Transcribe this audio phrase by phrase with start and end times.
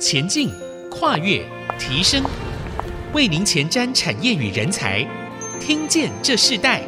[0.00, 0.50] 前进、
[0.90, 1.44] 跨越、
[1.78, 2.24] 提升，
[3.12, 5.06] 为您前瞻产业与人才，
[5.60, 6.82] 听见这世代。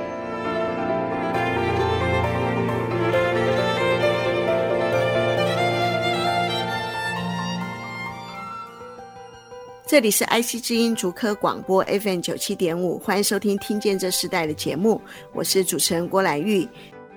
[9.86, 14.98] 这里是 IC 之音竹科广播 FM 九七点五，欢迎收听《听见这世代》的节目，
[15.34, 16.66] 我是主持人郭兰玉。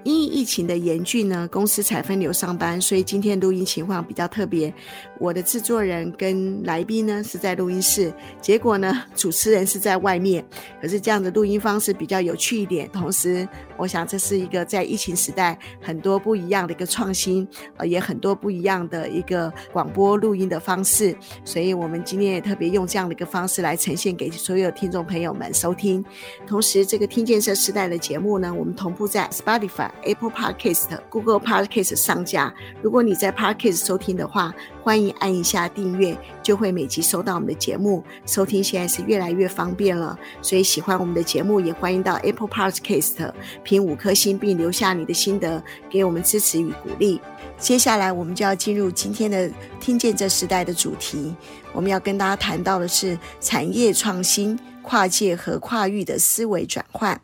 [0.06, 4.72] 因疫情的严峻呢，公司采分流上班，所以今天录音情况比较特别。
[5.20, 10.46] 我的制作人跟来宾呢是在录音室，结果呢主持人是在外面。
[10.80, 13.48] 可是这样的录音方式比较有趣一点，同时
[13.78, 17.48] 我想这是一个在疫情时代很多不一样的一个创新，
[17.78, 21.16] 呃，也很多不一样的一个广播录音的方式。
[21.44, 26.04] 所以我们今天也特别用这样的一个方式来呈现给所有听众朋友们收听。
[26.48, 29.90] 同时，这个听见这时代的节目呢，我们同步在 Spotify。
[30.04, 32.54] Apple Podcast、Google Podcast 上架。
[32.82, 34.54] 如果你在 Podcast 收听的话，
[34.86, 38.04] 欢迎按一下订阅，就会每集收到我们的节目。
[38.28, 43.34] 收听现在是越来越方便了，所以喜欢我们的节目，也欢迎到 Apple Podcast
[43.64, 47.20] 评五颗星，并留下你的心得，给我们支持与鼓励。
[47.58, 51.36] 接下来，我们就要进入今天的“听见这时代”的主题。
[51.74, 57.20] 我们要跟大家谈到的是产业创新、跨界和跨域的思维转换。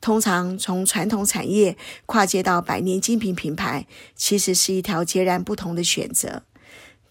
[0.00, 3.86] 通常从传统产业跨界到百年精品品牌，
[4.16, 6.42] 其实是一条截然不同的选择。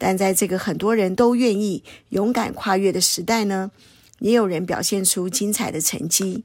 [0.03, 3.69] 但在这个很多人都愿意勇敢跨越的时代呢，
[4.17, 6.44] 也有人表现出精彩的成绩。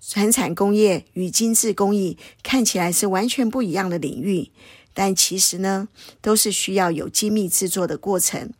[0.00, 4.52] 传产工业与精致工艺看起来是完全不一样的领域，
[4.94, 5.88] 但其实呢，
[6.20, 8.52] 都是需要有精密制作的过程。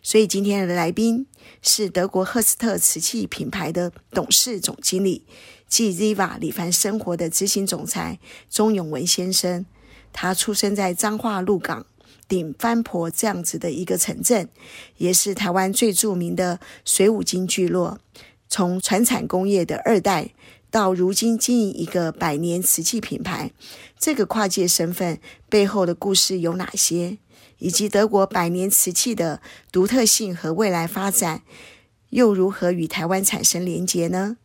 [0.00, 1.26] 所以今天的来宾
[1.60, 5.26] 是德国赫斯特瓷器品牌的董事总经理。
[5.66, 9.66] 继 Ziva 李凡生活的执行总裁钟永文先生，
[10.12, 11.86] 他出生在彰化鹿港
[12.30, 14.48] 顶番婆这样子的一个城镇，
[14.98, 17.98] 也是台湾最著名的水五金聚落。
[18.48, 20.30] 从传产工业的二代
[20.70, 23.50] 到如今经营一个百年瓷器品牌，
[23.98, 25.18] 这个跨界身份
[25.48, 27.18] 背后的故事有哪些？
[27.58, 31.42] 以及德国百年瓷器的独特性和未来发展，
[32.10, 34.36] 又如何与台湾产生连结呢？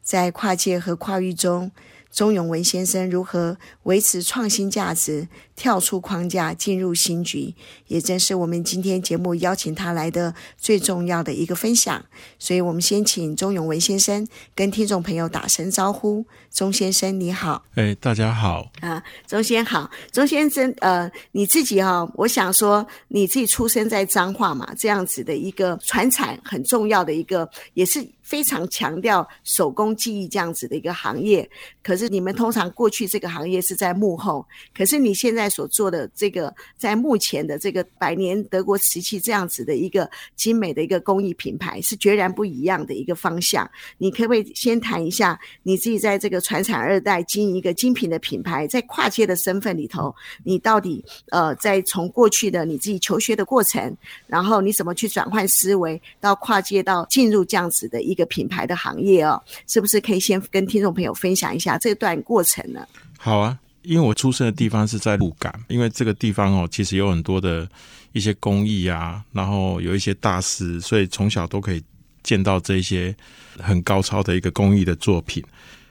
[0.00, 1.70] 在跨界和跨域中，
[2.10, 7.54] 钟永文先生如何维持创新价值，跳出框架进入新局，
[7.86, 12.04] 也正是我们今天节目邀请他来的最重要的一个分享。
[12.38, 16.24] 所以，我们先请钟永文先生跟听众朋友打声招呼。
[16.50, 17.64] 钟先生，你好。
[17.76, 18.70] 哎，大家好。
[18.80, 19.90] 啊，钟先好。
[20.10, 31.48] 钟先生，呃，你自己哈、哦，我想说，你自己出生在彰化嘛，这样子的一个传产很重要的一个，也是非常强调手工技艺这样子的一个行业。
[31.82, 34.46] 可是你们通常过去这个行业是在幕后，
[34.76, 43.68] 可是你现在在所做的这个，在目前的这个百年德国瓷器这样子的一个精美的一个工艺品牌，是决然不一样的一个方向。
[43.98, 46.42] 你可不可以先谈一下你自己在这个？
[46.42, 50.14] 传产二代经营一个精品的品牌，在跨界的身份里头，
[50.44, 59.40] 你到底呃，在从过去的你自己求学的过程，然后你怎么去转换思维，到跨界到进入这样子的一个品牌的行业哦？
[59.66, 62.86] 是不是可以先跟听众朋友分享一下这段过程呢？
[63.16, 67.68] 好啊，因为我出生的地方是在鹿港，因为这个地方哦，其实有很多的
[68.12, 71.82] 一些工艺啊，然后有一些大师，所以从小都可以
[72.22, 73.14] 见到这些
[73.58, 75.42] 很高超的一个工艺的作品。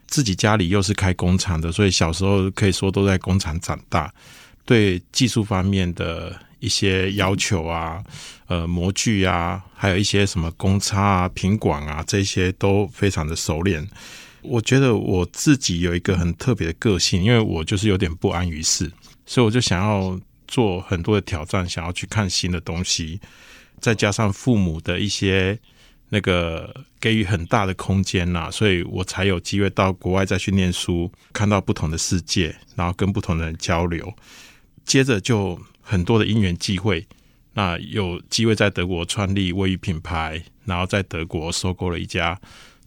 [0.07, 4.13] 自己家里又是开工厂的，所以小时候可以说都在工厂长大，
[4.65, 8.03] 对技术方面的一些要求啊，
[8.47, 13.87] 呃，模具啊，还有一些什么公差啊、品管啊，这些都非常的熟练。
[14.43, 18.91] 我觉得我自己有一个很特别的个性，因为我就是有点不安于世，
[19.25, 23.19] 所以我就想要做很多的挑战，想要去看新的东西，
[23.79, 25.59] 再加上父母的一些。
[26.13, 34.13] 那个给予很大的空间呐、所以我才有机会到国外再去念书，看到不同的世界，然后跟不同的人交流。
[34.83, 37.07] 接着就很多的因缘际会，
[37.53, 42.37] 那有机会在德国创立卫浴品牌，然后在德国收购了一家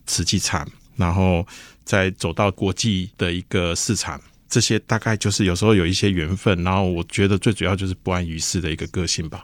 [0.05, 1.45] 瓷器厂，然后
[1.83, 4.21] 再走到国际的一个市场。
[4.47, 9.43] 这些大概就是有时候有一些缘分，然后我觉得最主要就是不安于世的一个个性吧。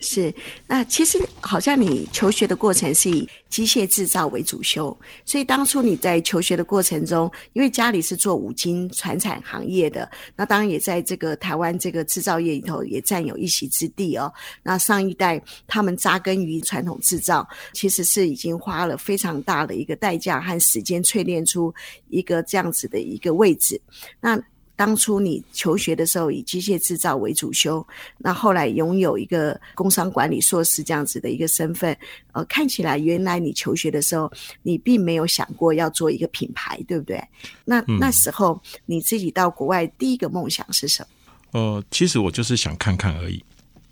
[0.00, 0.32] 是，
[0.66, 14.32] 那其实好像你求学的过程是以机械制造为主修，所以当初你在求学的过程中，因为家里是做五金传产行业的，那当然也在这个台湾这个制造业里头也占有一席之地哦。
[14.62, 21.74] 那上一代他们扎根于传统制造，其实是已经花了非常大的一个代价和时间淬炼出
[22.08, 23.80] 一个这样子的一个位置。
[24.20, 24.40] 那
[24.78, 27.84] 当初你求学的时候以机械制造为主修，
[28.16, 31.98] 那后来拥有一个工商管理硕士这样子的一个身份，
[32.30, 34.30] 呃，看起来原来你求学的时候，
[34.62, 37.20] 你并没有想过要做一个品牌，对不对？
[37.64, 41.58] 那、嗯、那时候你自己到国外第一个梦想是什么？
[41.58, 43.42] 呃，其实我就是想看看而已。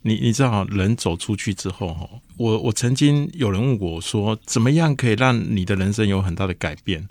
[0.03, 7.09] 你你知道，人走出去之后，哈，我我曾经有人问我说，怎么样可以让你的人生有很大的改变？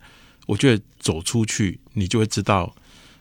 [0.48, 2.74] 我觉得走出去，你就会知道，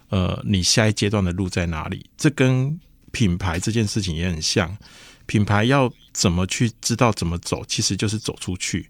[0.09, 2.09] 呃，你下一阶段的路在哪里。
[2.17, 2.79] 这跟
[3.11, 4.77] 品牌这件事情也很像，
[5.27, 8.89] 品牌要怎么去知道怎么走，其实就是走出去。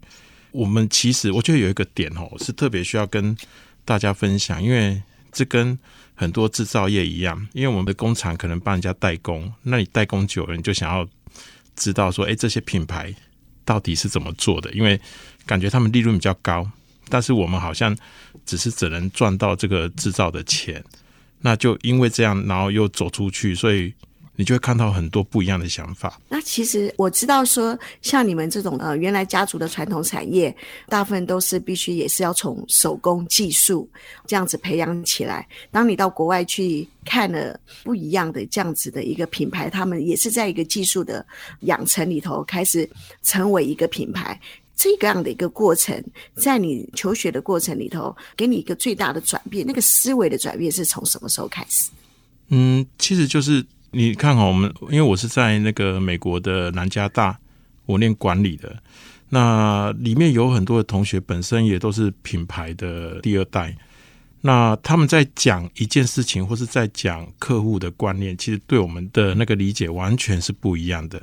[0.51, 3.35] 我们其实我觉得有一个点哦，是特别需要跟
[3.83, 5.01] 大家分享，因为
[5.31, 5.77] 这跟
[6.13, 11.07] 很多制造业一样，因为我们的工厂可能帮人家代工，那你代工久了，你就想要
[11.75, 13.13] 知道说，哎，这些品牌
[13.63, 14.71] 到底是怎么做的？
[14.71, 14.99] 因为
[15.45, 16.69] 感觉他们利润比较高。
[17.07, 17.95] 但是我们好像
[18.47, 20.83] 只是只能赚到这个制造的钱，
[21.45, 23.93] 那就因为这样，然后又走出去，所以
[24.35, 26.19] 你就会看到很多不一样的想法。
[26.27, 30.53] 那其实我知道说，像你们这种呃原来家族的传统产业，
[30.89, 33.87] 大部分都是必须也是要从手工技术
[34.25, 35.47] 这样子培养起来。
[35.69, 41.23] 当你到国外去看了不一样的这样子的一个品牌，他们也是在一个技术的
[41.59, 42.89] 养成里头开始
[43.21, 44.41] 成为一个品牌。
[44.75, 46.03] 这个样的一个过程，
[46.35, 49.65] 在你求学的过程里头，给你一个最大的转变。
[49.65, 51.89] 那个思维的转变是从什么时候开始？
[52.49, 57.39] 嗯，其实就是你看哈，我们因为我是在那个美国的南加大，
[57.85, 58.75] 我念管理的，
[59.29, 63.75] 那里面有很多的同学本身也都是品牌的第二代。
[64.41, 71.19] 那他们在讲一件事情，或是在讲客户的观念，其实对我们的那个理解完全是不一样的。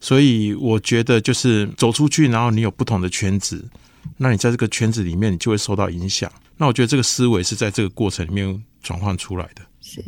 [0.00, 3.64] 所以我觉得就是走出去，然后你有不同的圈子，
[4.16, 6.30] 那你在这个圈子里面，你就会受到影响。
[6.56, 9.62] 那我觉得这个思维是在这个过程里面转换出来的。
[9.82, 10.04] 是，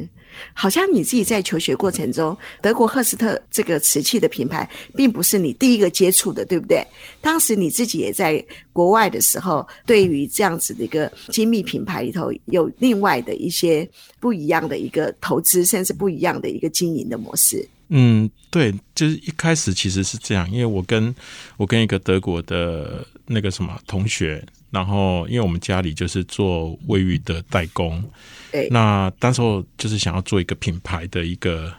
[0.53, 6.87] 好像你自己在求学过程中，德国赫斯特这个瓷器的品牌，并不是你第一个接触的，对不对？
[7.23, 13.89] 当时你自己也在国外的时候，对于这样子的一个精密品牌里头，有另外的一些
[14.21, 17.67] 不一样的一个投资，甚至不一样的一个经营的模式。
[17.95, 21.15] 嗯，对，就是一开始其实是这样，因为我跟
[21.59, 28.03] 我跟一个德国的那个什么同学，然后因为我们家里就是做卫浴的代工，
[28.51, 31.71] 对，那当时候就是想要做一个品牌的一个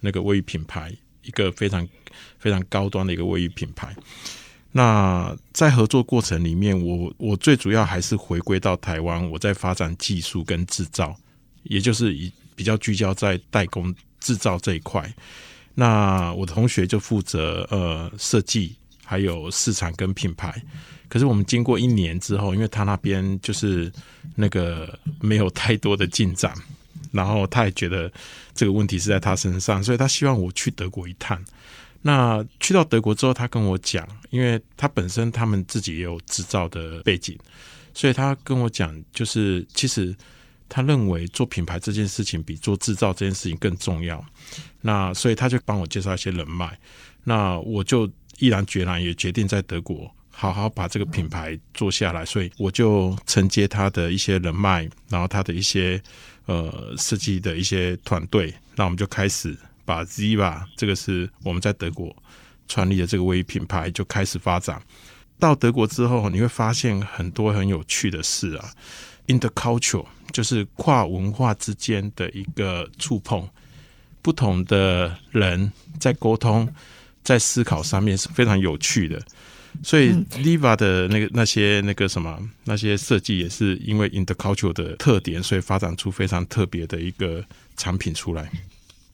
[0.00, 0.90] 那个卫浴品牌，
[1.22, 1.86] 一个非常
[2.38, 3.94] 非常高端的一个卫浴品牌。
[4.72, 11.14] 那在合作过程里面，我我最主要还是回归到台湾，我在发展技术跟制造，
[11.64, 15.12] 也就是以比较聚焦在代工制造这一块。
[15.80, 20.60] 那我的同学就负责呃设计，还有市场跟品牌。
[21.08, 23.88] 可是我们经过一年之后，因为他那边就是
[24.34, 26.52] 那个没有太多的进展，
[27.12, 28.12] 然后他也觉得
[28.56, 31.40] 这个问题是在他身上，所以他希望我去德国一趟。
[32.02, 37.38] 那去到德国之后，他跟我讲，因为他本身他们自己也有制造的背景，
[37.94, 40.12] 所以他跟我讲，就是其实。
[40.68, 44.24] 他认为做品牌这件事情比做制造这件事情更重要，
[44.82, 46.78] 那所以他就帮我介绍一些人脉，
[47.24, 56.00] 那我就毅然决然也决定在德国好好把这个品牌做下来，所以我就承接他的一些人脉，然后他的一些
[56.46, 62.14] 呃设计的一些团队，那我们就开始把 Ziva 这个是我们在德国
[62.68, 64.80] 创立的这个卫浴品牌就开始发展。
[65.40, 68.70] 到德国之后，你会发现很多很有趣的事啊。
[69.28, 73.48] Intercultural 就是跨文化之间的一个触碰，
[74.20, 76.68] 不同的人在沟通、
[77.22, 79.22] 在思考上面是非常有趣的。
[79.82, 80.10] 所以
[80.42, 87.44] Liva 的那个那些那个什么那些设计也是因为 Intercultural 的特点，所以发展出非常特别的一个
[87.76, 88.50] 产品出来。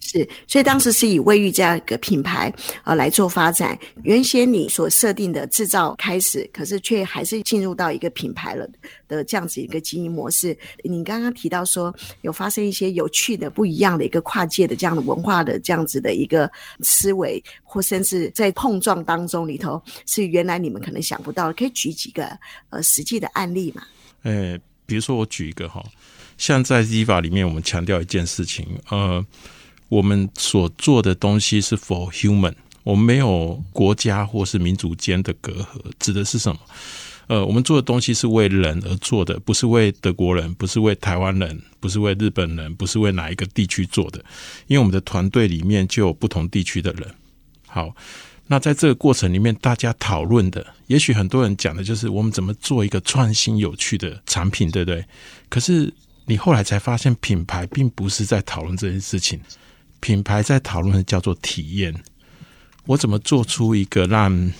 [0.07, 2.53] 是，所以当时是以卫浴这样一个品牌
[2.85, 3.77] 呃来做发展。
[4.03, 8.69] 原先你所设定的制造开始，可是却还是进入到一个品牌了
[9.09, 10.57] 的这样子一个经营模式。
[10.83, 21.55] 你刚刚提到说有发生一些有趣的、不一样的一个跨界的这样的文化的这样子的一个思维，或甚至在碰撞当中里头是原来你们可能想不到的。
[21.55, 22.29] 可以举几个
[22.69, 23.83] 呃实际的案例嘛？
[24.23, 25.83] 呃，比如说我举一个哈，
[26.37, 29.25] 像在 Ziva 里面，我们强调一件事情，呃。
[29.95, 35.67] 我们所做的东西是 for human，我们没有国家或是民族间的隔阂。
[36.01, 36.61] 指的是什么？
[37.29, 44.19] 呃，我们做的东西是为人而做的，不是为德国人，不是为台湾人，不是为日本人，不是为哪一个地区做的。
[44.67, 47.09] 因为我们的团队里面就有不同地区的人。
[47.69, 47.95] 好，
[48.49, 55.05] 那在这个过程里面，大家讨论的，也许很多人讲的就是我们怎么做一个创新有趣的产品，对不对？
[55.49, 55.95] 可是
[56.27, 59.41] 你后来才发现，品牌并不是在讨论这件事情，
[60.05, 61.95] 品牌在讨论的叫做体验。
[62.85, 64.53] 我怎么做出一个让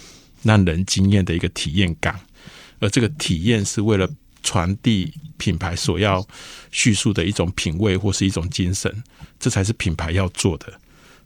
[0.43, 2.19] 让人惊艳的一个体验感？
[2.79, 4.09] 而这个体验是为了
[4.43, 6.27] 传递品牌所要
[6.71, 8.91] 叙述的一种品味或是一种精神，
[9.39, 10.73] 这才是品牌要做的。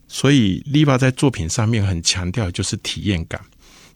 [0.08, 3.40] 所以利巴在作品上面很强调就是体验感，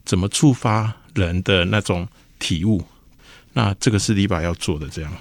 [0.05, 2.07] 怎么触发人的那种
[2.39, 2.81] 体悟？
[3.53, 5.13] 那这个是利巴要做的，这样。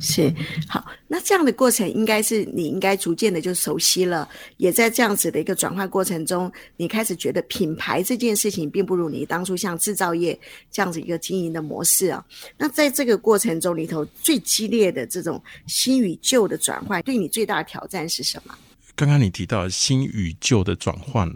[0.00, 0.32] 是
[0.68, 10.38] 好，那这样的过程应该是你应该逐渐的就熟悉了，也在这样子的一个转换过程中，你开始觉得品牌这件事情并不如你当初像制造业
[10.70, 12.24] 这样子一个经营的模式啊。
[12.56, 18.54] 那在这个过程中里头，最激烈的这种新与旧的转换，对你最大的挑战是什么？
[18.94, 21.30] 刚刚你提到新与旧的转换，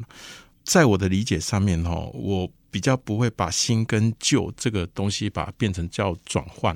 [0.65, 6.75] 在我的理解上面哦，我比较不会把新跟旧这个东西把它变成叫转换。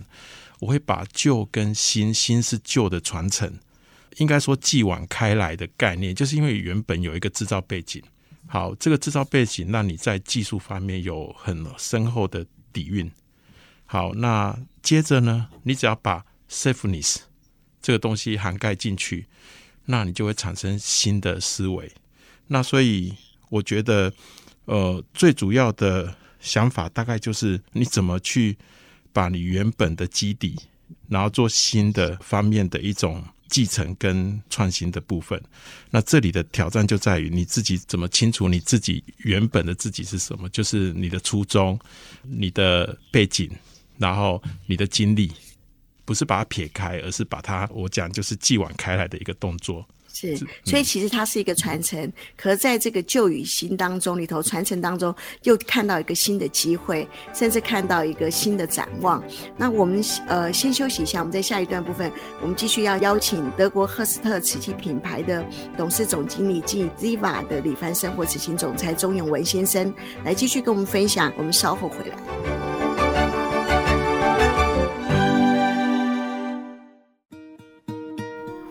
[0.64, 3.52] 我会把旧跟新，新是旧的传承，
[4.16, 8.02] 应该说继往开来的概念，就是因为原本有一个制造背景，
[8.46, 13.10] 好，这个制造背景让你在技术方面有很深厚的底蕴。
[13.84, 17.16] 好，那接着呢，你只要把 safeness
[17.82, 19.26] 这个东西涵盖进去，
[19.84, 21.92] 那你就会产生新的思维。
[22.46, 23.14] 那所以
[23.50, 24.10] 我觉得，
[24.64, 28.56] 呃，最主要的想法大概就是你怎么去。
[29.14, 30.58] 把你原本的基底，
[31.08, 35.40] 然后做新的方面的一种继承跟创新的部分。
[35.90, 41.78] 那这里的挑战就在于你自己怎么清楚你自己原本的自己是什么，就是你的初衷、
[42.22, 43.48] 你的背景，
[43.96, 45.30] 然后你的经历，
[46.04, 49.88] 不是把它撇开，而是把它我讲就是继往开来的一个动作。
[50.14, 59.22] 是，所以其实它是一个传承，嗯、可是在这个旧与新当中里头，传承当中又看到一个新的机会，甚至看到一个新的展望。
[59.56, 65.44] 那我们呃先休息一下，我们在下一段部分，我们继续要邀请德国赫斯特瓷器品牌的
[65.76, 69.92] 董事总经理暨 Ziva 的李凡生活执行总裁钟永文先生
[70.24, 71.32] 来继续跟我们分享。
[71.36, 72.53] 我们稍后回来。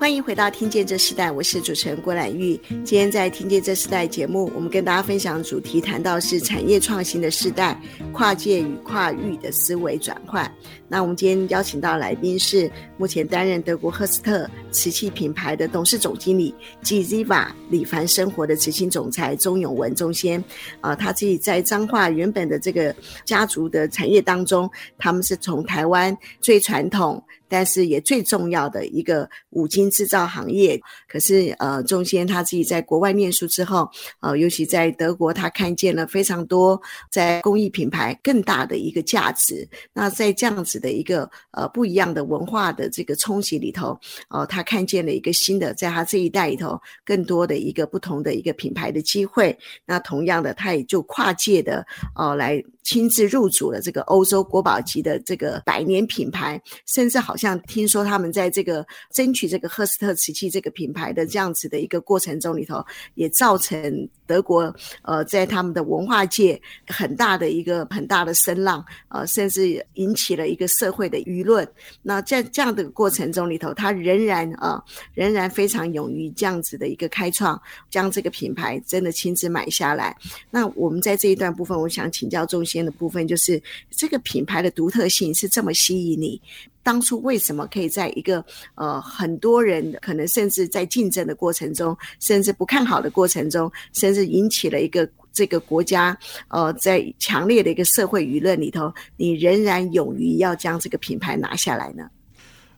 [0.03, 2.60] 欢迎回到《听见这时代》，我是主持人郭兰玉。
[2.83, 7.81] 今天在《听见这时代》节目，我们跟大家分享主题谈到是产业创新的时代，
[8.12, 10.51] 跨界与跨域的思维转换。
[10.89, 20.43] 那我们今天邀请到来宾是目前担任德国赫斯特瓷器品牌的董事总经理及 Ziva 李帆生活的执行总裁钟永文钟先。
[20.81, 22.93] 啊、他自己在彰化原本的这个
[23.24, 27.24] 家族的产业当中，他们是从台湾最传统。
[27.53, 33.88] 但是也最重要的一个五金制造行业，可是呃，钟先他自己在国外念书之后，
[34.22, 36.81] 呃，尤其在德国，他看见了非常多
[37.12, 39.69] 在工艺品牌更大的一个价值。
[39.93, 43.95] 那在这样子的一个呃不一样的文化的这个冲击里头，
[44.29, 49.55] 呃，他看见了一个新的，在他这一代里头更多的一个不同的一个品牌的机会。
[49.86, 52.63] 那同样的，他也就跨界的呃来。
[52.84, 62.84] 亲自入主了这个欧洲国宝级的这个百年品牌，甚至好像听说他们在这个争取这个赫斯特瓷器这个品牌的这样子的一个过程中里头，
[63.16, 71.68] 也造成德国呃在他们的文化界很大的一个很大的声浪，呃，甚至引起了一个社会的舆论。
[72.02, 77.60] 那在这样的过程中里头，他仍然啊、呃、仍然非常勇于这样子的一个开创，
[77.90, 80.16] 将这个品牌真的亲自买下来。
[80.50, 83.62] 那我们在这一段部分，我想请教钟先的部分就是
[83.92, 86.42] 这个品牌的独特性是这么吸引你，
[86.82, 102.10] 当初为什么可以在一个呃很多人可能甚至在竞争的过程中，甚至不看好的过程中，甚至引起了一个这个国家呃在强烈的一个社会舆论里头，你仍然勇于要将这个品牌拿下来呢？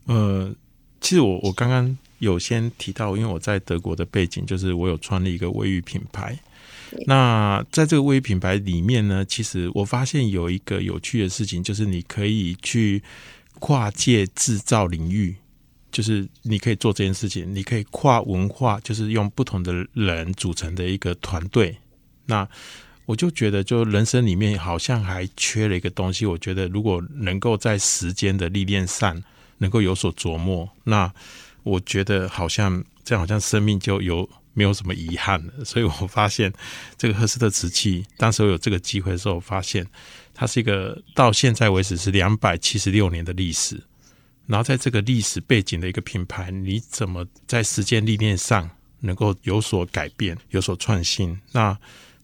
[0.08, 0.54] 呃，
[1.00, 6.38] 其实我我刚刚有先提到，因为我在德国的背景，就是我有创立一个卫浴品牌。
[7.08, 13.01] 那在这个微品牌里面呢，其实我发现有一个有趣的事情，就是你可以去
[13.60, 15.36] 跨界制造领域，
[15.92, 21.75] 就是你可以做这件事情，你可以跨文化，就是用不同的人组成的一个团队。
[22.25, 22.48] 那
[23.06, 26.25] 我就觉得，就人生里面好像还缺了一个东西。
[26.25, 29.22] 我觉得如果能够在时间的历练上
[29.58, 31.12] 能够有所琢磨，那
[31.63, 34.30] 我觉得好像这样，好像生命就有。
[34.56, 36.52] 没有什么遗憾的，所以我发现
[36.98, 39.86] 这个赫斯特瓷器，当时我有这个机会的时候，我发现
[40.34, 43.80] 它是一个到现在为止是两百七十六年的历史。
[44.48, 48.70] 然后在这个历史背景的一个品牌，你怎么在时间历练上
[49.00, 51.36] 能够有所改变、有所创新？
[51.52, 51.78] 那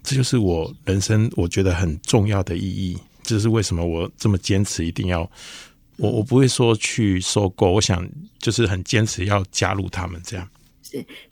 [0.03, 2.97] 这就是我人生我觉得很重要的意义。
[3.23, 5.21] 这是为什么我这么坚持一定要
[5.97, 8.07] 我我不会说去收购，我想
[8.39, 10.47] 就是很坚持要加入他们这样。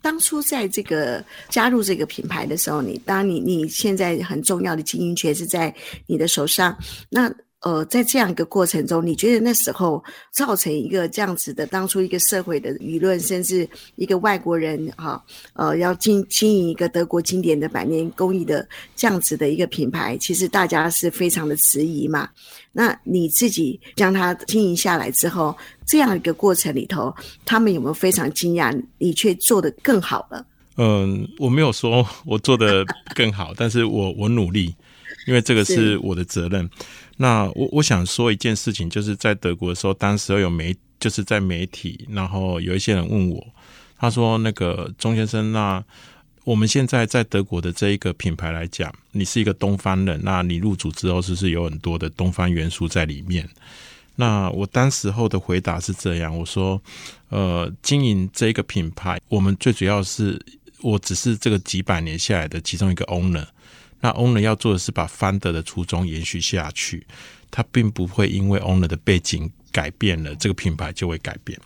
[0.00, 5.74] 当初在这个加入这个品牌的时候，你当你你现在很重要的经营权是在
[6.06, 6.76] 你的手上，
[7.08, 7.32] 那。
[7.62, 10.02] 呃，在这样一个过程中，你觉得那时候
[10.32, 22.30] 造成一个这样子的当初一个社会的舆论，甚至一个外国人哈，呃，要经经营一个德国经典的百年工艺的这样子的一个品牌，其实大家是非常的迟疑嘛。
[22.72, 28.72] 那你自己将它经营下来之后，这样一个过程里头，他们有没有非常惊讶？
[28.98, 30.46] 你却做得更好了？
[30.76, 32.84] 嗯，我没有说 我做得
[33.14, 34.74] 更好，但是我我努力，
[35.26, 36.68] 因为这个是我的责任。
[37.16, 43.46] 那我我想说一件事情，就是在德国的时候，当时有媒，就是在媒体，然后有一些人问我，
[43.98, 45.84] 他说：“那个钟先生，那
[46.44, 53.48] 我们现在在德国的这一个品牌来讲，你是一个东方人，那你入主之后是不是有很多的东方元素在里面？”
[54.16, 56.80] 那我当时候的回答是这样，我说
[57.30, 60.38] ：“呃，经营这个品牌，我们最主要是
[60.82, 63.46] 我只是这个几百年下来的其中一个 owner。”
[64.00, 67.06] 那 owner 要做的是把 founder 的初衷延续下去，
[67.50, 71.58] 他并不会因为 owner 的背景改变了，这个品牌就会改变。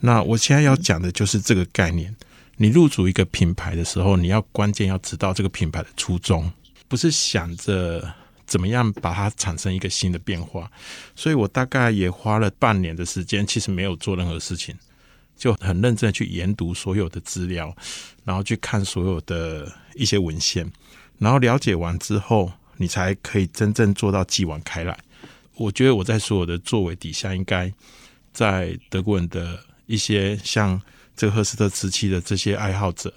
[0.00, 2.14] 那我现在要讲的就是这个概念。
[2.56, 6.50] 你入主一个品牌的时候，你要关键要知道这个品牌的初衷，
[6.88, 8.14] 不是想着
[8.46, 10.70] 怎么样把它产生一个新的变化。
[11.16, 14.74] 所以我大概也花了半年的时间，其实没有做任何事情，
[15.36, 17.74] 就很认真去研读所有的资料，
[18.24, 20.70] 然后去看所有的一些文献。
[21.18, 24.96] 然后了解完之后，你才可以真正做到继往开来。
[25.56, 27.72] 我觉得我在所有的作为底下，应该
[28.32, 30.80] 在德国人的一些像
[31.16, 33.12] 这个赫斯特瓷器的这些爱好者，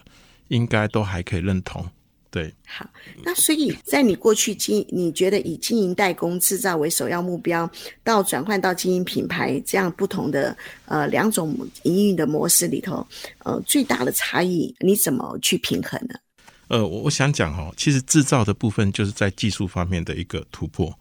[0.49, 1.85] 应该都还可以认同。
[2.29, 2.87] 对，好，
[3.23, 7.67] 那所以在你过去经，你觉得以经营代工制造为首要目标，
[8.03, 13.07] 到转换到经营品牌这样不同的呃两种营运的模式里头，
[13.45, 16.15] 呃，最大的差异你怎么去平衡呢？
[16.67, 20.93] 呃，我我想讲哦，其实制造的部分就是在技术方面的一个突破，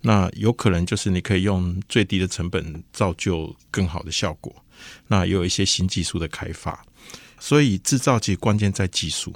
[0.00, 4.50] 那有可能就是你可以用最低的成本造就更好的效果，
[5.06, 6.84] 那也有一些新技术的开发，
[7.38, 9.34] 所以制造其实关键在技术，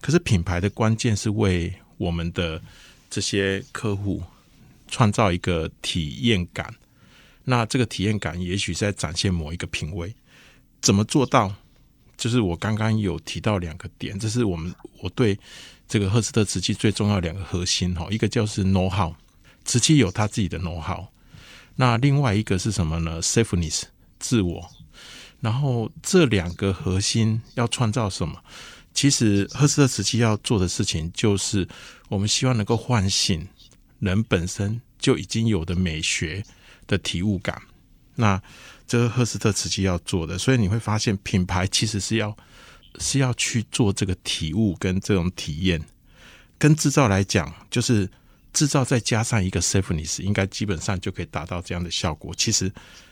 [0.00, 2.60] 可是品牌的关键是为我们的
[3.08, 4.22] 这些客户
[4.88, 6.74] 创造一个体验感，
[7.44, 10.14] 那这个体验感也许在展现某一个品味，
[10.80, 11.54] 怎么做到？
[12.16, 15.38] 就是我刚刚有提到两个点，这是我们我对
[15.88, 19.14] 这个赫斯特瓷器最重要两个核心哈，一个就是 know how，
[19.64, 21.06] 瓷器有它自己的 know how，
[21.76, 23.84] 那另外一个是什么呢？safeness
[24.18, 24.70] 自我，
[25.40, 28.42] 然后这两个核心要创造什么？
[28.94, 31.68] 其实赫斯特时期要做的事情，就是
[32.08, 33.46] 我们希望能够唤醒
[33.98, 36.44] 人本身就已经有的美学
[36.86, 37.60] 的体悟感，
[38.14, 38.42] 那。
[38.90, 42.36] 这个赫斯特时期要做的，所以你会发现品牌其实是要
[42.98, 45.80] 是要去做这个体悟跟这种体验，
[46.58, 48.10] 跟制造来讲，就是
[48.52, 52.34] 制造再加上一个 safeness，应该基本上就可以达到这样的效果。
[52.36, 52.68] 其实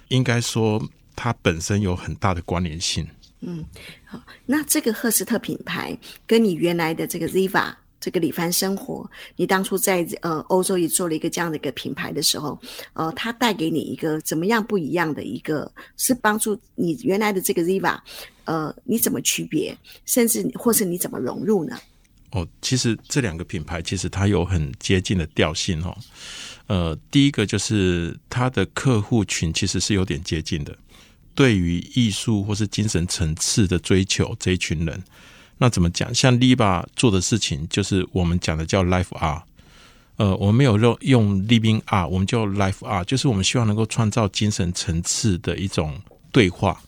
[0.08, 0.84] 应该说
[1.18, 3.04] 它本身有很大的关联性。
[3.40, 3.64] 嗯，
[4.04, 7.74] 好，那这个赫斯特品牌跟你原来的这个 Ziva。
[8.00, 12.56] 这个里帆生活，你当初在呃欧洲也做了一个这样的一个品牌的时候，
[12.92, 17.98] 呃，它带给你一个怎么样不一样的一个，是帮助你原来的这个 Ziva，
[18.44, 19.76] 呃，你怎么区别，
[20.06, 21.76] 甚至或是你怎么融入呢？
[22.30, 25.98] 哦，其实这两个品牌其实它有很接近的调性哦。
[26.68, 30.78] 呃，第一个就是它的客户群其实是有点接近的，
[31.38, 35.00] 对于艺术或是精神层次的追求这一群人。
[35.58, 36.12] 那怎么讲？
[36.12, 39.44] 像 Liva 做的事情，就是我们讲的叫 Life R。
[40.16, 45.94] 呃，我们没有用用 Living R，我们叫 Life R，就是我们希望能够创造精神层次的一种
[46.32, 46.82] 对话。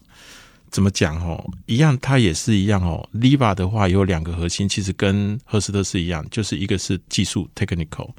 [0.68, 1.16] 怎么讲？
[1.24, 3.08] 哦，一样，它也是一样哦。
[3.14, 8.10] Liva 的话有两个核心，其实跟赫斯特是一样，就是一个是技术 （technical），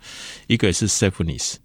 [0.48, 1.56] 一个是 safeness。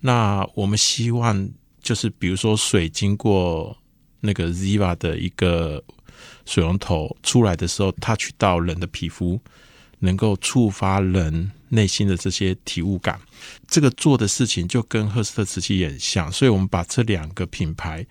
[0.00, 1.48] 那我们希望
[1.82, 3.74] 就是比如说水经过
[4.20, 5.82] 那个 Ziva 的一个。
[6.44, 9.40] 水龙头出来的时候，touch 到人的皮肤，
[10.00, 13.18] 能够触发人内心的这些体悟感。
[13.68, 18.04] 这个做的事情就跟赫斯特瓷器也很像，所以我们把这两个品牌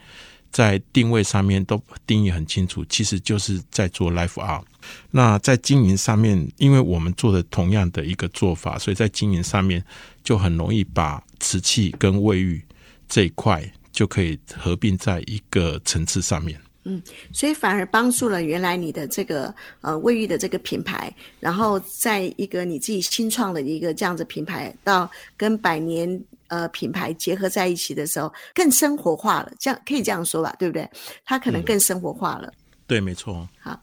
[0.52, 4.63] 在定位上面都定义很清楚，其实就是在做 Life Art。
[5.12, 9.84] 那在经营上面，因为我们做的同样的一个做法，所以在经营上面
[10.24, 12.63] 就很容易把瓷器跟卫浴
[13.08, 13.69] 这一块
[14.00, 16.58] 就可以合并在一个层次上面。
[16.86, 17.02] 嗯，
[17.34, 26.08] 所以反而帮助了原来你的这个呃卫浴的这个品牌，然后在一个你自己新创的一个这样子品牌，到跟百年
[26.48, 30.90] 呃品牌结合在一起的时候，更生活化了，这样可以这样说吧，对不对？
[31.26, 32.48] 它可能更生活化了。
[32.48, 32.56] 嗯、
[32.88, 33.46] 对，没错。
[33.60, 33.78] 好，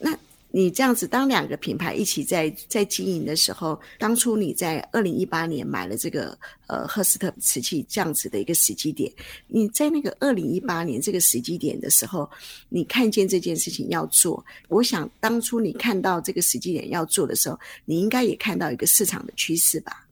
[0.00, 0.18] 那。
[0.58, 9.08] 你这样子，当两个品牌一起在在经营的时候，当初你在二零一八年买了这个呃赫斯特瓷器这样子的一个时机点，
[9.46, 12.28] 你在那个二零一八年这个时机点的时候，
[12.68, 20.08] 你看见这件事情要做，我想当初你看到这个时机点要做的时候，你应该也看到一个市场的趋势吧？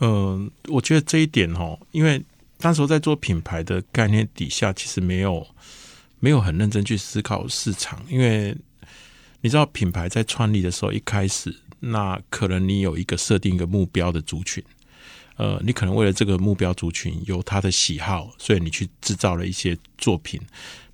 [0.00, 2.22] 嗯、我觉得这一点哦，因为
[2.58, 5.46] 当时在做品牌的概念底下，其实没有
[6.20, 8.54] 没有很认真去思考市场，因为。
[9.40, 14.62] 你知道品牌在创立的时候，一开始那可能你有一个设定一个目标的族群，
[15.36, 20.40] 呃，你可能为了这个目标族群有他的喜好，所以你去制造了一些作品，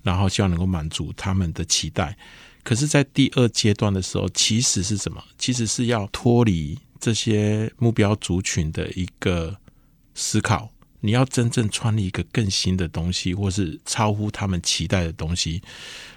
[0.03, 2.15] 然后希望能够满足他们的期待。
[2.63, 5.23] 可是，在第二阶段的时候，其实是什么？
[5.37, 9.57] 其实是要脱离这些目标族群的一个
[10.15, 15.61] 思考，你要真正创立一个更新的东西，或是超乎他们期待的东西。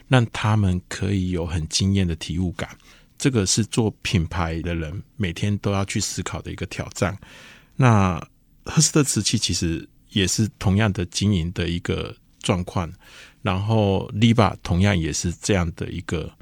[0.08, 2.76] 让他们可以有很惊艳的体悟感，
[3.16, 7.16] 这个是做品牌的人每天都要去思考的一个挑战。
[7.76, 8.18] 那
[8.64, 12.90] 赫斯特瓷器其实也是同样的经营的一个状况，
[13.42, 16.32] 然后 Liva 同样也是这样的一个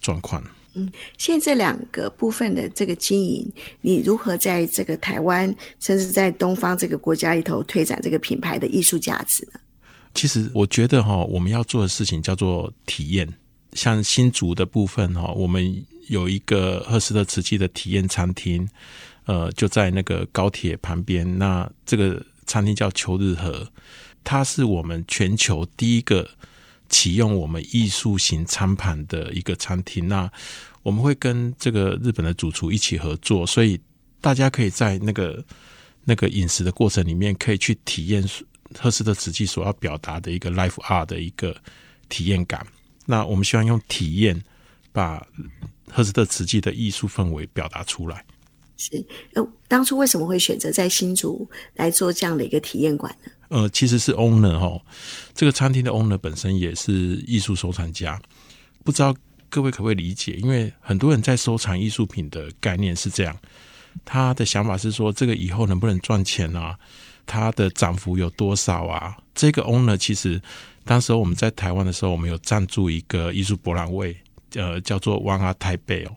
[0.00, 0.42] 状况。
[0.74, 9.60] 嗯，现在这两个部分的这个经营，你如何在这个台湾，甚至在东方这个国家里头推展这个品牌的艺术价值呢？
[10.16, 13.28] 其实我觉得哈，我们要做的事情叫做体验。
[13.74, 18.66] 像新竹的部分哈，我们有一个赫斯特瓷器的体验餐厅，
[19.26, 21.38] 呃，就在那个高铁旁边。
[21.38, 23.68] 那这个餐厅叫秋日和，
[24.24, 26.26] 它是我们全球第一个
[26.88, 30.08] 启用我们艺术型餐盘的一个餐厅。
[30.08, 30.30] 那
[30.82, 33.78] 我们会跟这个日本的主厨一起合作，所以
[34.22, 35.44] 大家可以在那个
[36.04, 38.26] 那个饮食的过程里面，可以去体验。
[38.74, 41.56] 赫斯特瓷器所要表达的一个 life art 的一个
[42.08, 42.66] 体验感，
[43.04, 44.42] 那我们希望用体验
[44.92, 45.26] 把
[45.88, 48.24] 赫斯特瓷器的艺术氛围表达出来。
[48.76, 49.02] 是，
[49.32, 53.32] 呃，当初为什么会选择在新竹来做这样的一个体验馆呢？
[53.48, 54.78] 呃，其实是 owner 哈，
[55.34, 56.92] 这个餐厅的 owner 本身也是
[57.26, 58.20] 艺术收藏家，
[58.84, 59.14] 不知道
[59.48, 60.34] 各位可不可以理解？
[60.34, 63.34] 因为很多人在收藏艺术品的概念是这样，
[64.04, 66.78] 他的想法是说，这个以后能不能赚钱啊？
[67.26, 69.16] 它的涨幅有多少啊？
[69.34, 70.40] 这个 owner 其实
[70.84, 74.16] 当时我们在台湾的时候，我们有赞助一个艺术博览会，
[74.54, 76.16] 呃，叫做 One Art Taipei 哦。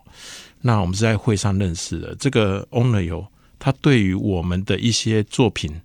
[0.60, 2.14] 那我们是在会上认识的。
[2.14, 3.26] 这个 owner 有
[3.58, 5.80] 他对于我们的一些作品，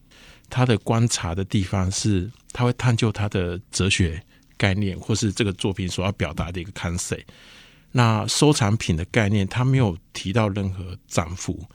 [0.50, 4.22] 他的观察的地方是，他会探究他的哲学
[4.58, 7.24] 概念，或是这个作品所要表达的一个 concept。
[7.92, 11.66] 那收藏品的概念，他没有提到任何涨幅。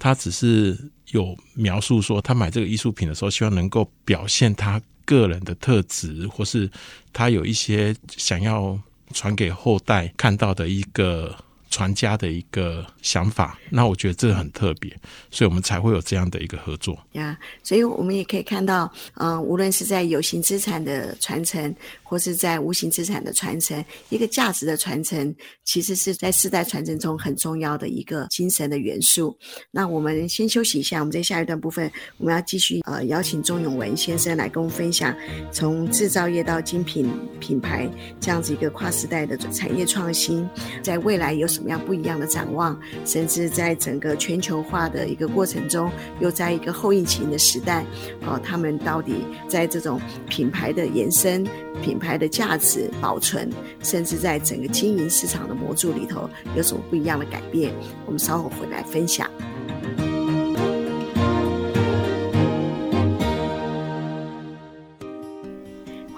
[0.00, 0.76] 他只是
[1.12, 6.68] 有描述说，他买这个艺术品的时候，希望能够表现他个人的特质，或是
[7.12, 8.76] 他有一些想要
[9.12, 11.36] 传给后代看到的一个。
[11.70, 14.94] 传家的一个想法，那我觉得这很特别，
[15.30, 17.38] 所以我们才会有这样的一个合作呀。
[17.62, 25.32] 所以我们也可以看到，呃，无论是在有形资产的传承，或是在无形资产的传承，一个价值的传承，
[25.64, 29.38] 其实是在世代传承中很重要的一个精神的元素。
[29.70, 35.16] 那我们先休息一下，我们在下一段部分，我们要继续呃邀请钟永文先生来跟我们分享，
[35.52, 37.88] 从制造业到精品品牌
[38.20, 40.44] 这样子一个跨时代的产业创新，
[40.82, 41.59] 在未来有什？
[41.60, 47.84] 什么样不一样的展望，甚至在整个全球化的一个过程中，又在一个后疫情的时代，
[48.22, 51.46] 哦，他们到底在这种品牌的延伸、
[51.82, 53.50] 品牌的价值保存，
[53.82, 57.74] 甚至在整个经营市场的模组里头，有什么不一样的改变？
[58.06, 59.30] 我们稍后回来分享。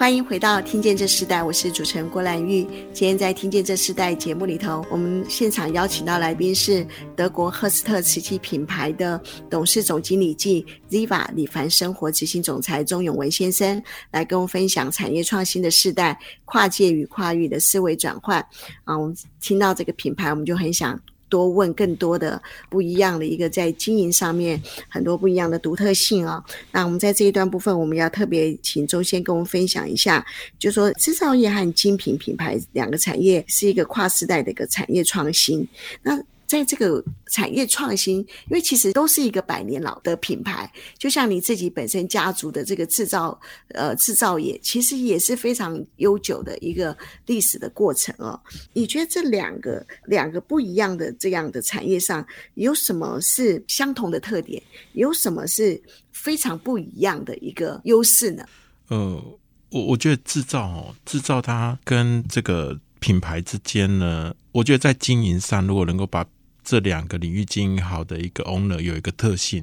[0.02, 2.64] 欢迎回到《听见这时代》，我是主持人郭兰玉。
[2.92, 6.84] 今天在《听见这时代》节目里头，我们现场邀请到来宾是
[7.14, 18.44] 德国赫斯特瓷器品牌的董事总经理暨 Ziva 李凡生活执行总裁钟永文先生，来跟我们分享产业创新的世代、跨界与跨域的思维转换。
[18.82, 21.00] 啊，我们听到这个品牌，我们就很想。
[21.32, 30.24] 多问更多的不一样的一个在经营上面很多不一样的独特性啊、那我们在这一段部分，我们要特别请周先跟我们分享一下，
[30.58, 35.66] 就说制造业和精品品牌两个产业是一个跨时代的一个产业创新。
[36.02, 48.38] 那在这个产业创新，因为其实都是一个百年老的品牌，就像你自己本身家族的这个制造，呃，制造业其实也是非常悠久的一个历史的过程哦。
[48.74, 52.22] 你觉得这两个两个不一样的这样的产业上
[52.54, 54.62] 有什么是相同的特点？
[54.92, 58.44] 有什么是非常不一样的一个优势呢？
[58.88, 59.38] 呃，
[59.70, 66.26] 我我觉得制造哦，制造它跟这个品牌之间呢，我觉得在经营上，如果能够把
[66.64, 69.62] 这两个领域经营好的一个 owner 有一个特性，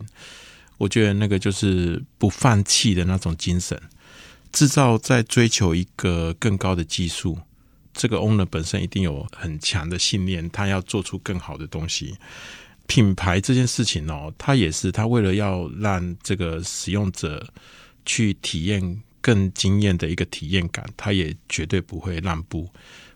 [0.78, 3.82] 我觉得那个就是不放弃的那种精神。
[4.52, 7.38] 制造在追求一个更高的技术，
[7.94, 12.16] 这个 owner 本身一定有很强的信念，他要做出更好的东西。
[12.88, 17.54] 品牌这件事情哦，他也是他为了要让这个使用者
[18.04, 22.68] 去体验更惊艳的一个体验感，他也绝对不会让步。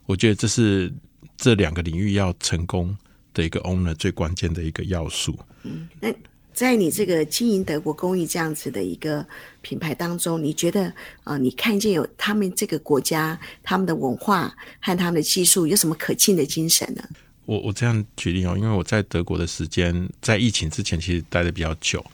[0.06, 0.94] 我觉得这是
[1.36, 2.96] 这两个领域要成功
[3.34, 5.38] 的一个 owner 最关键的一个要素。
[5.64, 6.14] 嗯，那
[6.54, 9.26] 在你这个经营德国工艺这样子的一个
[9.62, 10.94] 品牌当中，你觉得
[11.24, 17.04] 呃，你看见有他们这个国家他们的文化和他们的技术有什么可敬的精神呢？
[17.46, 22.06] 我我这样举例哦，因为我在德国的时间在疫情之前其实待的比较久，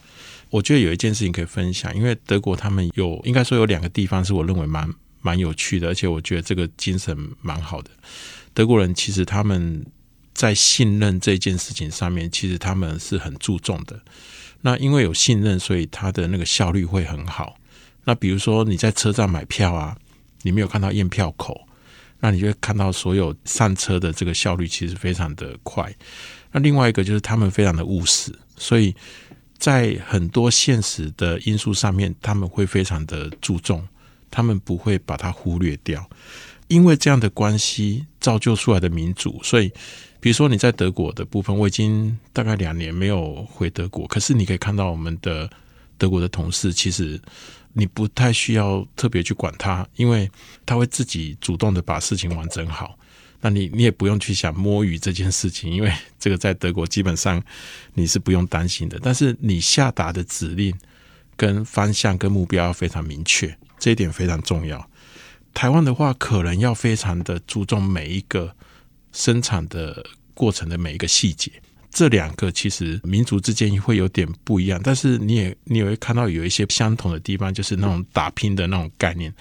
[0.49, 7.89] 我觉得有一件事情可以分享，因为德国他们有应该说有两个地方是我认为蛮蛮有趣的，而且我觉得这个精神蛮好的。
[8.53, 9.85] 德国人其实他们。
[10.39, 13.99] 在信任这件事情上面，其实他们是很注重的。
[14.61, 17.57] 那因为有信任，所以他的那个效率会很好。
[18.05, 19.97] 那比如说你在车站买票啊，
[20.43, 21.67] 你没有看到验票口，
[22.21, 25.93] 那你就会看到所有上车的这个效率其实非常的快。
[26.53, 28.95] 那另外一个就是他们非常的务实，所以
[29.57, 33.85] 在很多现实的因素上面，他们会非常的注重，
[34.31, 36.09] 他们不会把它忽略掉。
[36.69, 39.69] 因为这样的关系造就出来的民主，所以。
[40.21, 45.49] 比如说你在德国的部分，我已经大概两年没有回德国，可是你可以看到我们的
[45.97, 47.17] 德国的同事，其实
[47.71, 50.29] 你不太需要特别去管他，因为
[50.65, 52.97] 他会自己主动的把事情完成好。
[53.39, 57.41] 那你你也不用去想摸鱼这件事情，因为这个在德国基本上
[57.93, 58.99] 你是不用担心的。
[59.01, 60.77] 但是你下达的指令
[61.37, 64.85] 跟方向跟目标要非常明确，这一点非常重要。
[65.53, 68.53] 台湾的话，可能要非常的注重每一个。
[69.11, 71.51] 生产的过程的每一个细节，
[71.91, 79.33] 这两个其实民族之间会有点不一样，但是你也你也会看到有一些相同的地方，就是那种打拼的那种概念。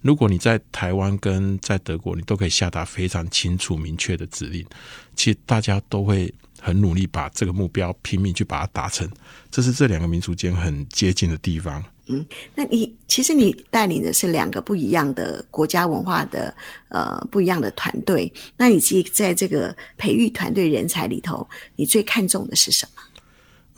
[0.00, 4.66] 如果你在台湾跟在德国，你都可以下达非常清楚明确的指令，
[5.14, 9.08] 其实大家都会很努力把这个目标拼命去把它达成，
[9.50, 11.82] 这是这两个民族间很接近的地方。
[12.08, 16.52] 嗯，那你其实你带领的是两个不一样的国家文化的
[16.88, 23.02] 呃不一样的团队，那你自己在这个培育团队人才里头，你最看重的是什么？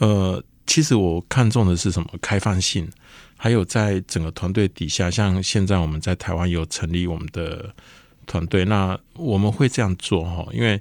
[0.06, 2.08] 呃，其实我看重的是什么？
[2.22, 2.90] 开放性，
[3.36, 7.74] 还有在整个团队底下，像现在我们在台湾有成立我们的
[8.26, 10.80] 团队，那我们会这样做哈，因为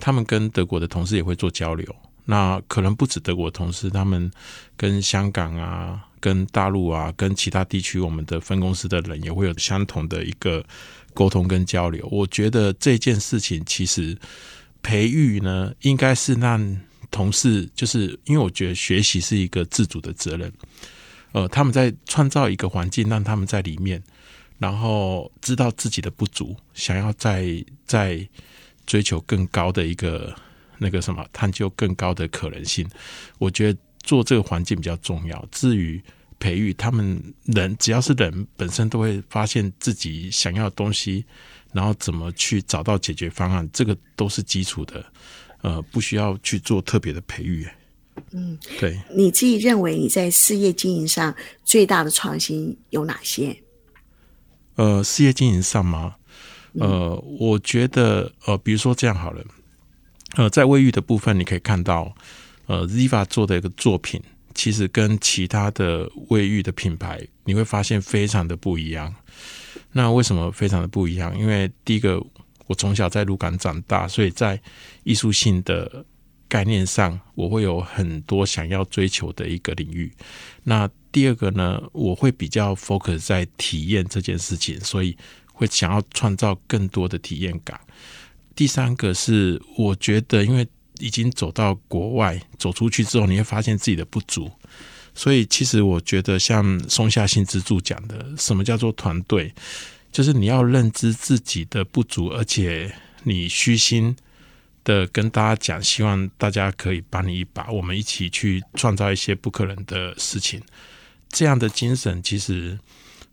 [0.00, 4.30] 他们跟德国的同事也会做交流，那可能不止德国同事，他们
[4.74, 6.06] 跟香港啊。
[6.20, 10.64] 跟大陆啊，跟其他地区我们的分公司的人也会有相同的一个
[11.14, 12.06] 沟通跟交流。
[12.10, 14.16] 我觉得这件事情其实
[14.82, 20.52] 培育呢，应该是让同事，就是因为我觉得学习是一个自主的责任。
[21.32, 24.02] 呃，他们在创造一个环境，让他们在里面，
[24.58, 28.26] 然后知道自己的不足，想要再再
[28.86, 30.34] 追求更高的一个
[30.78, 32.88] 那个什么，探究更高的可能性。
[33.38, 33.78] 我觉得。
[34.02, 35.46] 做这个环境比较重要。
[35.50, 36.02] 至于
[36.40, 41.24] 培育他们人，只要是人本身都会发现自己想要的东西，
[41.72, 45.04] 然后怎么去找到解决方案，这个都是基础的。
[45.62, 47.66] 呃，不需要去做特别的培育。
[48.30, 48.96] 嗯，对。
[49.12, 51.34] 你自己认为你在事业经营上
[51.64, 53.56] 最大的创新有哪些？
[54.76, 56.14] 呃，事业经营上吗？
[56.74, 59.44] 呃，我觉得呃，比如说这样好了。
[60.36, 62.14] 呃，在卫浴的部分，你可以看到。
[62.68, 64.22] 呃，Ziva 做的一个作品，
[64.54, 69.14] 其实跟其他的卫浴的品牌，你会发现非常的不一样。
[69.92, 71.36] 那为什么非常的不一样？
[71.38, 72.22] 因为第一个，
[72.66, 74.60] 我从小在鹿港长大，所以在
[75.02, 76.04] 艺术性的
[76.46, 80.12] 概念上，我会有很多想要追求的一个领域。
[80.62, 85.16] 那第二个呢，我会比较 focus 在体验这件事情，所以
[85.54, 87.80] 会想要创造更多的体验感。
[88.54, 90.68] 第三个是，我觉得因为。
[90.98, 94.50] 已经走到国外，走出去之后，你会发现自己的不足。
[95.14, 99.52] 所以，其实我觉得，像松下幸之助讲的，什么叫做团队？
[100.12, 104.16] 就是你要认知自己的不足，而且你虚心
[104.84, 110.62] 的跟大家讲，希望大家可以帮你一把，我们一起去创造一些不可能的事情。
[111.28, 112.78] 这样的精神，其实，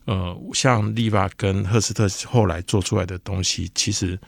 [0.06, 4.18] 呃，像利巴跟赫斯特后来做出来的东西，其实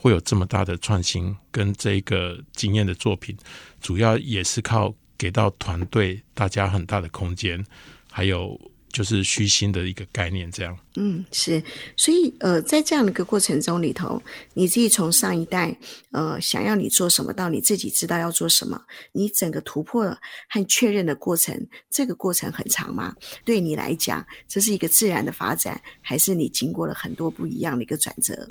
[0.00, 3.36] 会有这么大的创新，跟这个经验的作品，
[3.80, 7.64] 主要也是靠给到团队大家很大的空间，
[8.10, 8.58] 还有。
[8.90, 10.76] 就是虚心的一个概念，这样。
[10.96, 11.62] 嗯，是，
[11.94, 14.20] 所以呃，在这样的一个过程中里头，
[14.54, 15.76] 你自己从上一代
[16.10, 18.80] 呃想要你做什么，到你自己知道要做什么，
[19.12, 20.04] 你整个突破
[20.48, 21.54] 和确认的过程，
[21.90, 23.14] 这个过程很长吗？
[23.44, 28.48] 对你来讲，这是一个自然的发展，还是你经过了很多不一样的一个转折？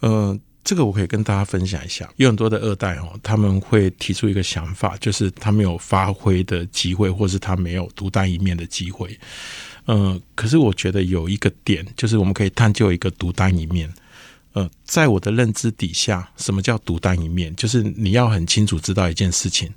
[0.00, 0.38] 呃。
[0.62, 9.18] 这个我可以跟大家分享一下，有很多的二代哦，他们会提出一个想法，就是他没有发挥的机会，或是他没有独当一面的机会。
[9.86, 13.92] 呃，可是我觉得有一个点，就是我们可以探究一个独当一面。
[14.52, 17.54] 呃，在我的认知底下，什么叫独当一面？
[17.56, 19.72] 就是你要很清楚知道一件事情，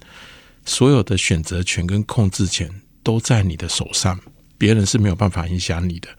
[0.65, 2.69] 所有的选择权跟控制权
[3.01, 4.19] 都在你的手上，
[4.57, 6.09] 别人是没有办法影响你的。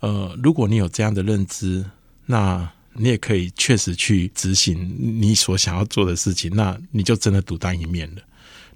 [0.00, 1.84] 呃，如果你有这样的认知，
[2.26, 8.22] 那你也可以确实去执行你所想要做的事情，那你就真的独当一面了。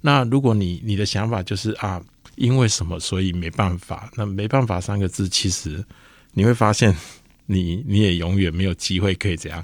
[0.01, 2.01] 那如果你你的想法就是啊，
[2.35, 5.83] 因为什么所以没办法，那没办法三个字，其实
[6.33, 6.95] 你会发现
[7.45, 9.63] 你你也永远没有机会可以这样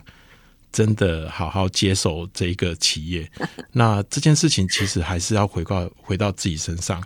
[0.71, 3.29] 真的好好接手这一个企业。
[3.71, 7.03] 那这件事情其实还是要回到回到自己身上，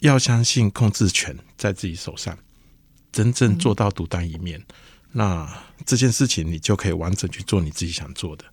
[0.00, 2.38] 要相信控制权在自己手上，
[3.12, 4.62] 真正做到独当一面。
[5.18, 8.44] 那这件事情，你就可以完整去做你自己想做的。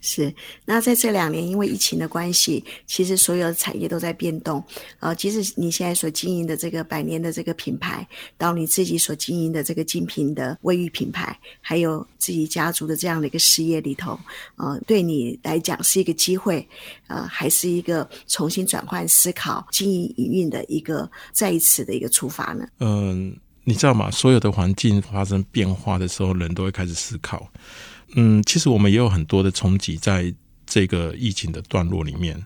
[0.00, 0.34] 是。
[0.64, 4.64] 那在这两年，因为疫情的关系，其实所有的产业都在变动。
[5.00, 8.08] 呃，即使你现在所经营的这个百年的这个品牌，
[8.38, 14.18] 到你自己所经营的这个精品的卫浴品牌，还有自己家族的这样的一个事业里头，
[14.56, 16.66] 呃，对你来讲是一个机会，
[17.08, 22.66] 呃，还是一个重新转换思考经营营运的一个再一次的一个出发呢？
[22.78, 23.36] 嗯。
[23.64, 24.10] 你知道吗？
[24.10, 27.50] 所有的环境发生变化的时候，人都会开始思考。
[28.14, 30.34] 嗯，其实我们也有很多的冲击，在
[30.66, 32.44] 这个疫情的段落里面。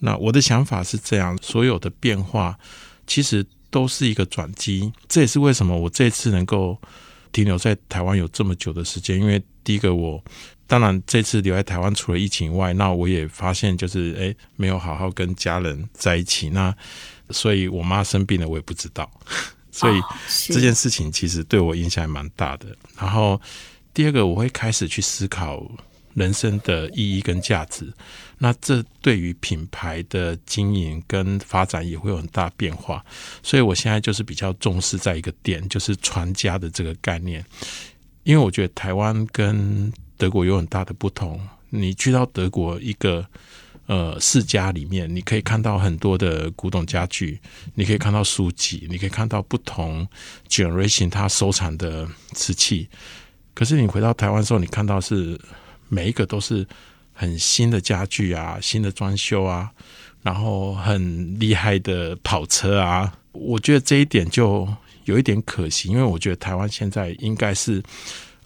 [0.00, 2.58] 那我的想法是这样：所有的变化
[3.06, 4.92] 其实都是一个转机。
[5.08, 6.76] 这也是为什么我这次能够
[7.32, 9.18] 停留在台湾有这么久的时间。
[9.18, 10.22] 因为第一个，我
[10.66, 16.50] 当然这次留在台湾，除了疫情以外，那我也发现就是诶，没有好好跟家人在一起。
[16.50, 16.74] 那
[17.30, 19.10] 所以我妈生病了，我也不知道。
[19.70, 20.00] 所以
[20.48, 22.66] 这件事情其实对我影响还蛮大的。
[22.98, 23.40] 然后
[23.94, 25.64] 第二个，我会开始去思考
[26.14, 27.92] 人生的意义跟价值。
[28.38, 33.04] 那这对于品牌的经营跟发展也会有很大变化。
[33.42, 37.44] 所以我现在就是比较重视在一个点，就是传家的这个概念。
[38.24, 41.40] 因为我觉得台湾跟德国有很大的不同。
[41.68, 43.26] 你去到德国一个。
[43.90, 47.40] 呃，世家里面你可以看到很多的古董家具，
[47.74, 50.06] 你可以看到书籍，你可以看到不同
[50.48, 52.88] generation 它收藏的瓷器。
[53.52, 55.36] 可是你回到台湾的时候，你看到是
[55.88, 56.64] 每一个都是
[57.12, 59.68] 很新的家具啊，新的装修啊，
[60.22, 63.12] 然后很厉害的跑车啊。
[63.32, 64.72] 我觉得这一点就
[65.06, 67.82] 有一点可惜，因为我觉得台湾现在应该是。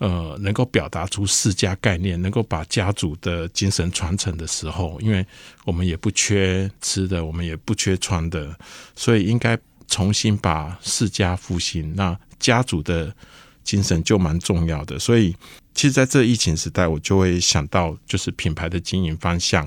[0.04, 5.26] 呃，能够表达出世家概念，能够把家族的精神传承的时候，因为
[5.64, 8.54] 我们也不缺吃的，我们也不缺穿的，
[8.94, 11.90] 所以应该重新把世家复兴。
[11.96, 13.16] 那家族的
[13.62, 14.98] 精神就蛮重要的。
[14.98, 15.34] 所以，
[15.72, 19.66] 其实在这疫情时代，我就会想到，就是品牌的经营方向，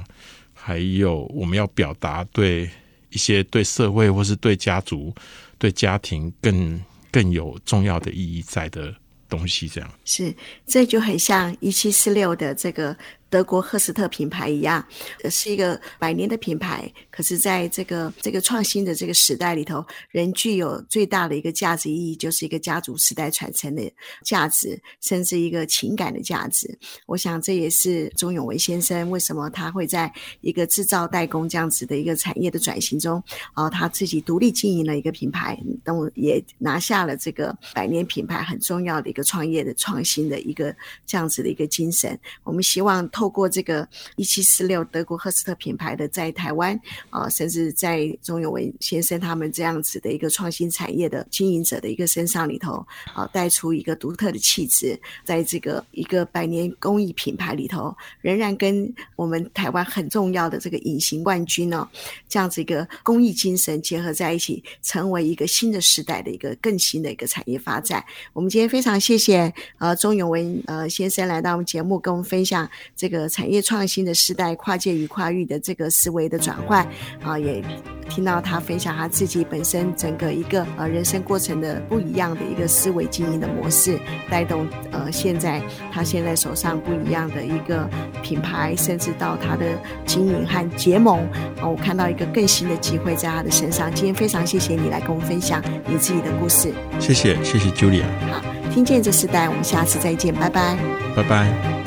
[0.53, 2.69] 还有我们要表达对
[3.09, 5.11] 一些对社会或是对家族、
[5.57, 6.79] 对家庭更
[7.11, 8.93] 更有重要的意义在的。
[9.29, 10.33] 东西这样是，
[10.65, 12.95] 这就很像一七四六的这个。
[13.29, 14.85] 德国赫斯特品牌一样，
[15.29, 16.91] 是一个百年的品牌。
[17.11, 23.83] 可是，在这个这个创新的这个时代里头，仍具有最大的一个价值意义，就是一个家族时代传承的
[24.23, 26.77] 价值，甚至一个情感的价值。
[27.05, 30.11] 我想，这也是钟永维先生为什么他会在
[30.41, 33.21] 一个制造代工这样子的一个产业的转型中，
[33.53, 40.73] 啊，他自己独立经营了一个品牌，等也拿下了这个百年品牌很重要的一个创业的创新的一个
[41.05, 42.17] 这样子的一个精神。
[42.43, 43.05] 我们希望。
[43.17, 57.91] 透过这个一七四六德国赫斯特品牌的在台湾啊，甚至在钟永文先生他们这样子的一个创新产业的经营者的一个身上里头啊，带出一个独特的气质，在这个一个百年工艺品牌里头，
[58.21, 61.89] 仍然跟我们台湾很重要的这个隐形冠军呢，
[62.29, 68.05] 这样子一个工艺精神结合在一起，成为一个新的时代的一个更新的一个产业发展。
[68.33, 73.06] 我们今天非常谢谢呃钟永文呃先生来到我们节目，跟我们分享这。
[73.07, 76.85] 这个产业创新的时代，跨界与跨域的这个思维的转换
[77.23, 77.63] 啊，也
[78.09, 83.97] 听到他分享他自己本身整个一个呃人生过程的不一样的一个思维经营的模式，
[84.29, 87.89] 带动呃现在他现在手上不一样的一个
[88.21, 89.65] 品牌，甚至到他的
[90.05, 91.19] 经营和结盟
[91.61, 93.89] 啊，我看到一个更新的机会在他的身上。
[93.95, 98.03] 今天非常谢谢你来跟我们分享你自己的故事，谢谢谢谢 Julia。
[98.29, 98.43] 好，
[98.73, 100.77] 听见这时代，我们下次再见，拜拜，
[101.15, 101.86] 拜拜。